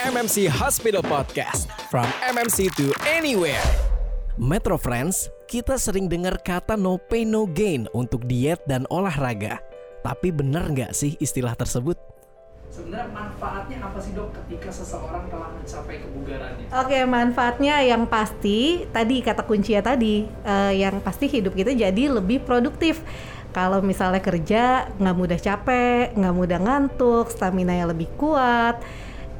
[0.00, 3.60] MMC Hospital Podcast From MMC to anywhere
[4.40, 9.60] Metro Friends, kita sering dengar kata no pain no gain untuk diet dan olahraga
[10.00, 12.00] Tapi benar nggak sih istilah tersebut?
[12.72, 16.66] Sebenarnya manfaatnya apa sih dok ketika seseorang telah mencapai kebugarannya?
[16.80, 22.40] Oke, manfaatnya yang pasti tadi kata kuncinya tadi eh, yang pasti hidup kita jadi lebih
[22.48, 23.04] produktif.
[23.52, 28.80] Kalau misalnya kerja nggak mudah capek, nggak mudah ngantuk, stamina yang lebih kuat,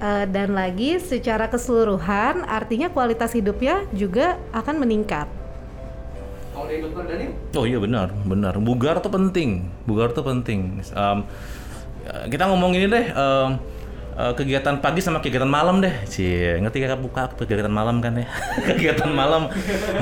[0.00, 5.28] eh, dan lagi secara keseluruhan artinya kualitas hidupnya juga akan meningkat.
[7.56, 8.54] Oh iya benar, benar.
[8.60, 10.82] Bugar tuh penting, bugar tuh penting.
[10.92, 11.24] Um,
[12.28, 13.56] kita ngomong ini deh, um,
[14.18, 15.92] uh, kegiatan pagi sama kegiatan malam deh.
[16.04, 18.28] Cie, ngerti kakak buka kegiatan malam kan ya?
[18.68, 19.48] kegiatan malam,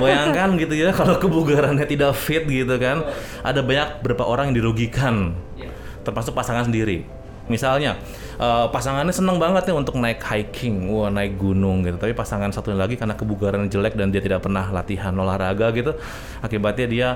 [0.00, 3.06] bayangkan gitu ya kalau kebugarannya tidak fit gitu kan,
[3.44, 5.70] ada banyak berapa orang yang dirugikan, Iya.
[6.02, 7.06] termasuk pasangan sendiri.
[7.48, 7.96] Misalnya,
[8.36, 11.96] uh, pasangannya seneng banget nih untuk naik hiking, wah naik gunung gitu.
[11.96, 15.96] Tapi pasangan satu lagi karena kebugaran jelek dan dia tidak pernah latihan olahraga gitu,
[16.44, 17.08] akibatnya dia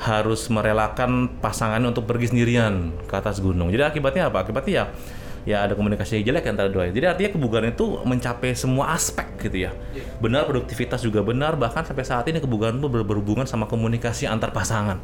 [0.00, 3.68] harus merelakan pasangannya untuk pergi sendirian ke atas gunung.
[3.68, 4.44] Jadi akibatnya apa?
[4.44, 4.84] Akibatnya ya
[5.40, 6.92] ya ada komunikasi jelek antara dua.
[6.92, 9.72] Jadi artinya kebugaran itu mencapai semua aspek gitu ya.
[10.20, 14.52] Benar produktivitas juga benar, bahkan sampai saat ini kebugaran itu ber- berhubungan sama komunikasi antar
[14.52, 15.00] pasangan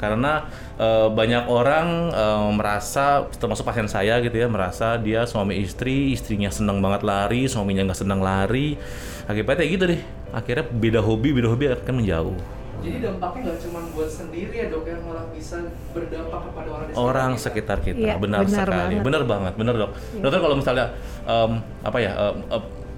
[0.00, 0.48] karena
[0.80, 6.48] eh, banyak orang eh, merasa termasuk pasien saya gitu ya merasa dia suami istri istrinya
[6.48, 8.80] seneng banget lari suaminya nggak senang lari.
[9.28, 10.00] Akibatnya gitu deh.
[10.32, 12.38] Akhirnya beda hobi beda hobi akan menjauh.
[12.80, 16.92] Jadi dampaknya nggak cuma buat sendiri ya dok, yang malah bisa berdampak kepada orang di
[16.96, 17.42] orang kita.
[17.44, 18.00] sekitar kita.
[18.00, 18.72] Iya, benar, benar sekali.
[18.72, 19.04] banget.
[19.04, 19.90] benar banget benar dok.
[20.16, 20.86] Dokter kalau misalnya
[21.28, 21.52] em,
[21.84, 22.36] apa ya em,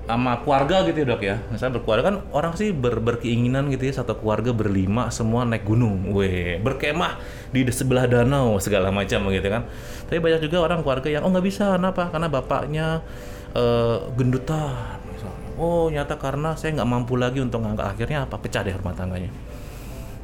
[0.02, 1.36] sama keluarga gitu ya dok ya.
[1.48, 6.10] Misalnya berkeluarga kan orang sih ber- berkeinginan gitu ya satu keluarga berlima semua naik gunung.
[6.10, 7.22] Weh berkemah
[7.54, 9.62] di sebelah danau segala macam gitu kan.
[10.10, 12.10] Tapi banyak juga orang keluarga yang oh nggak bisa kenapa?
[12.10, 12.86] Karena bapaknya
[13.54, 15.48] eh, gendutan misalnya.
[15.56, 17.86] oh nyata karena saya nggak mampu lagi untuk ngangkat.
[17.94, 18.36] Akhirnya apa?
[18.42, 19.30] Pecah deh rumah tangganya.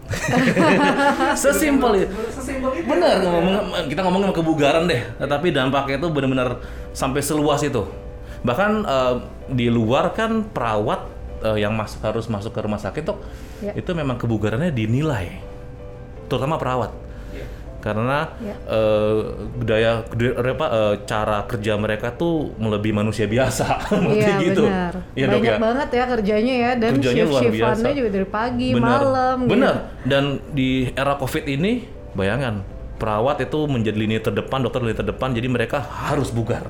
[1.43, 2.17] Sesimpel itu.
[2.33, 2.89] Sesimpel itu.
[2.89, 6.65] Bener, ngomong, kita ngomongin kebugaran deh, tetapi dampaknya itu benar-benar
[6.97, 8.08] sampai seluas itu.
[8.41, 9.15] Bahkan eh,
[9.51, 11.01] di luar kan perawat
[11.41, 13.19] eh, yang masuk harus masuk ke rumah sakit tuh,
[13.59, 13.73] Ya.
[13.73, 15.39] itu memang kebugarannya dinilai,
[16.25, 16.95] terutama perawat,
[17.29, 17.47] Iya.
[17.81, 18.55] karena Ya.
[18.65, 19.19] eh,
[19.53, 24.63] budaya gede- apa, eh, cara kerja mereka tuh melebihi manusia biasa, Seperti Iya gitu.
[24.65, 24.95] benar.
[25.13, 25.59] Iya, Dok, Banyak ya?
[25.61, 27.99] banget ya kerjanya ya dan Kerjanya luar shift-shiftannya biasa.
[27.99, 28.85] juga dari pagi, Bener.
[28.85, 29.37] malam.
[29.41, 29.51] gitu.
[29.53, 29.75] Bener.
[30.05, 31.73] Dan di era COVID ini,
[32.13, 32.55] bayangan
[32.95, 36.67] perawat itu menjadi lini terdepan, dokter lini terdepan, jadi mereka harus bugar,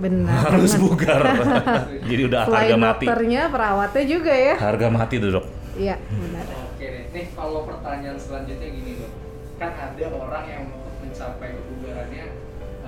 [0.00, 0.48] Benar.
[0.56, 1.20] harus bugar.
[2.08, 4.54] jadi udah harga Selain mati, dokternya, perawatnya juga ya.
[4.56, 5.46] harga mati tuh dok.
[5.76, 6.44] Iya, benar.
[6.72, 9.12] Oke deh, nih kalau pertanyaan selanjutnya gini dok,
[9.60, 12.24] kan ada orang yang untuk mencapai kebugarannya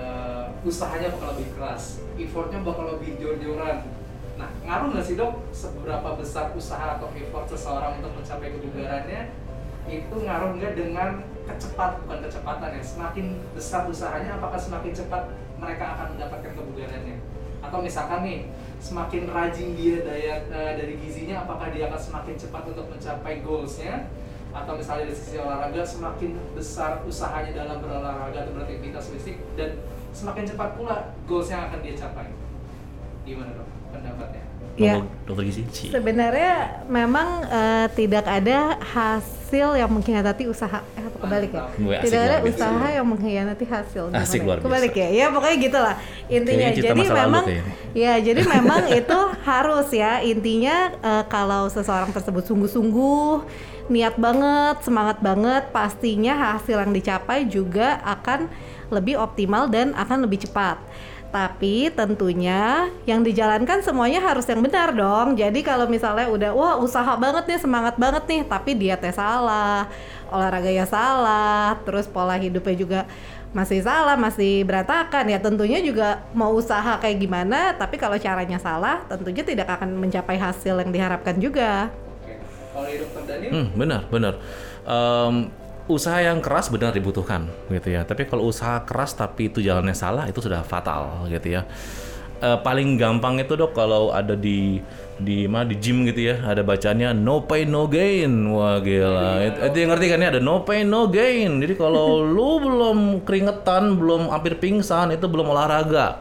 [0.00, 3.84] eh, usahanya bakal lebih keras, effortnya bakal lebih jor-joran.
[4.40, 9.20] Nah, ngaruh nggak sih dok seberapa besar usaha atau effort seseorang untuk mencapai kebugarannya
[9.86, 11.08] itu ngaruh nggak dengan
[11.46, 13.26] kecepat bukan kecepatan ya semakin
[13.56, 17.16] besar usahanya apakah semakin cepat mereka akan mendapatkan kebugarannya?
[17.62, 18.50] Atau misalkan nih
[18.82, 24.10] semakin rajin dia daya eh, dari gizinya apakah dia akan semakin cepat untuk mencapai goalsnya?
[24.52, 29.80] Atau misalnya dari sisi olahraga semakin besar usahanya dalam berolahraga atau beraktivitas fisik dan
[30.12, 32.28] semakin cepat pula goals yang akan dia capai?
[33.24, 35.04] Gimana dok pendapatnya Ya.
[35.28, 35.62] Dokter gizi.
[35.92, 40.80] Sebenarnya memang eh, tidak ada hasil yang mengkhianati usaha.
[40.96, 41.62] Eh, apa kebalik ya?
[41.76, 42.56] Gue asik Tidak ada biasa.
[42.56, 44.04] usaha yang mengkhianati hasil.
[44.16, 44.46] Asik ya?
[44.48, 44.66] luar biasa.
[44.72, 45.08] Kebalik ya?
[45.12, 45.96] Ya pokoknya gitulah
[46.32, 46.68] intinya.
[46.72, 47.44] Jadi memang
[47.92, 53.32] ya jadi memang itu harus ya intinya eh, kalau seseorang tersebut sungguh-sungguh
[53.92, 58.48] niat banget, semangat banget, pastinya hasil yang dicapai juga akan
[58.88, 60.80] lebih optimal dan akan lebih cepat.
[61.32, 65.32] Tapi tentunya yang dijalankan semuanya harus yang benar dong.
[65.32, 69.88] Jadi kalau misalnya udah wah usaha banget nih, semangat banget nih, tapi dietnya salah,
[70.28, 73.00] olahraganya salah, terus pola hidupnya juga
[73.56, 79.04] masih salah, masih berantakan ya tentunya juga mau usaha kayak gimana, tapi kalau caranya salah,
[79.08, 81.88] tentunya tidak akan mencapai hasil yang diharapkan juga.
[81.88, 82.32] oke
[82.72, 84.34] kalau dokter Daniel Hmm, benar, benar.
[84.88, 85.52] Em,
[85.90, 88.06] usaha yang keras benar dibutuhkan gitu ya.
[88.06, 91.62] Tapi kalau usaha keras tapi itu jalannya salah itu sudah fatal gitu ya.
[92.42, 94.82] Eh, paling gampang itu dok kalau ada di
[95.22, 96.42] di mana di gym gitu ya.
[96.42, 98.30] Ada bacanya no pain no gain.
[98.50, 99.46] Wah gila.
[99.46, 100.28] Itu, itu yang ngerti kan ya?
[100.34, 101.62] Ada no pain no gain.
[101.62, 106.18] Jadi kalau lu belum keringetan belum hampir pingsan itu belum olahraga.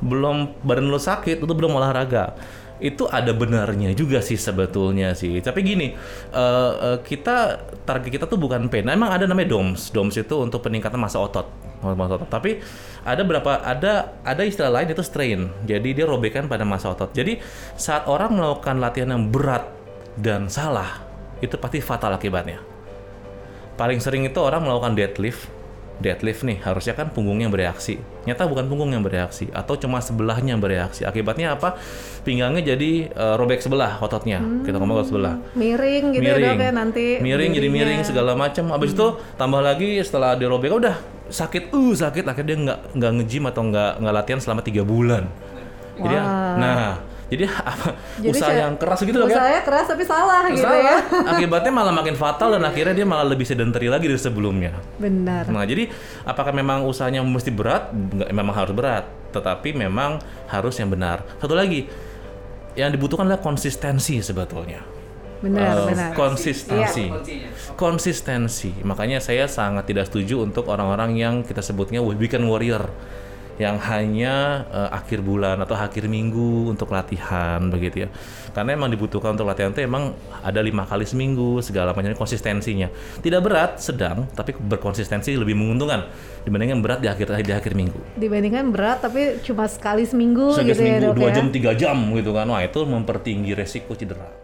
[0.00, 2.36] Belum badan lu sakit itu belum olahraga
[2.82, 5.38] itu ada benarnya juga sih sebetulnya sih.
[5.38, 5.94] Tapi gini,
[6.34, 8.82] eh, eh, kita target kita tuh bukan pain.
[8.82, 9.94] Nah, emang ada namanya DOMS.
[9.94, 11.46] DOMS itu untuk peningkatan massa otot.
[11.84, 12.26] Massa otot.
[12.26, 12.58] Tapi
[13.06, 15.40] ada berapa ada ada istilah lain itu strain.
[15.62, 17.14] Jadi dia robekan pada massa otot.
[17.14, 17.38] Jadi
[17.78, 19.70] saat orang melakukan latihan yang berat
[20.18, 20.98] dan salah,
[21.38, 22.58] itu pasti fatal akibatnya.
[23.74, 25.50] Paling sering itu orang melakukan deadlift
[26.02, 28.02] deadlift nih harusnya kan punggungnya yang bereaksi.
[28.24, 31.06] Nyata bukan punggung yang bereaksi atau cuma sebelahnya yang bereaksi.
[31.06, 31.78] Akibatnya apa?
[32.26, 34.42] Pinggangnya jadi eh, robek sebelah ototnya.
[34.66, 35.34] Kita ngomong otot sebelah.
[35.54, 36.56] Miring gitu ya miring.
[36.58, 39.06] dok ya nanti miring jadi miring segala macam abis itu
[39.38, 40.96] tambah lagi setelah dirobek udah
[41.30, 42.24] sakit uh sakit.
[42.26, 45.30] Akhirnya dia nggak nggak nge-gym atau nggak nggak latihan selama tiga bulan.
[45.94, 46.16] Jadi
[46.58, 50.42] nah jadi apa Jadi usaha saya- yang keras gitu loh kan usahanya keras tapi salah
[50.48, 50.80] gitu Salah.
[50.80, 50.96] ya
[51.32, 55.62] akibatnya malah makin fatal dan akhirnya dia malah lebih sedentary lagi dari sebelumnya benar Nah,
[55.62, 55.88] jadi
[56.22, 57.88] apakah memang usahanya mesti berat?
[57.90, 61.22] Nggak, memang harus berat, tetapi memang harus yang benar.
[61.36, 61.86] Satu lagi,
[62.74, 64.82] yang dibutuhkan adalah konsistensi sebetulnya.
[65.38, 67.04] benar Eh, benar Konsistensi.
[67.06, 67.48] Kuncinya.
[67.76, 68.70] Konsistensi.
[68.80, 72.88] Makanya saya sangat tidak setuju untuk orang-orang yang kita sebutnya weekend warrior
[73.56, 78.08] yang hanya eh, akhir bulan atau akhir minggu untuk latihan begitu ya.
[78.54, 82.90] Karena emang dibutuhkan untuk latihan itu emang ada lima kali seminggu segala macam konsistensinya.
[83.18, 86.06] Tidak berat sedang tapi berkonsistensi lebih menguntungkan
[86.46, 88.18] dibandingkan berat di akhir di akhir minggu.
[88.18, 91.34] Dibandingkan berat tapi cuma sekali seminggu Sekali gitu ya seminggu dua ya?
[91.38, 92.46] jam tiga jam gitu kan.
[92.50, 94.43] Wah itu mempertinggi resiko cedera